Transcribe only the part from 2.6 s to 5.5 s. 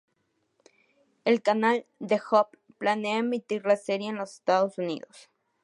planea emitir la serie en los Estados Unidos.